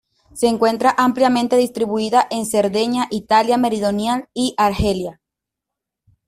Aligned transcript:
Se 0.33 0.47
encuentra 0.47 0.95
ampliamente 0.97 1.57
distribuida 1.57 2.25
en 2.31 2.47
Cerdeña, 2.47 3.05
Italia 3.11 3.57
meridional, 3.59 4.27
y 4.33 4.55
Argelia. 4.57 5.21